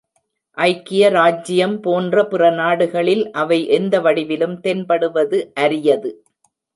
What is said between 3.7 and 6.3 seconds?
எந்த வடிவிலும் தென்படுவது அரியது.